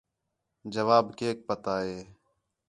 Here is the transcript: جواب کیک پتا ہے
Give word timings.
جواب 0.73 1.05
کیک 1.17 1.37
پتا 1.47 1.73
ہے 1.85 1.97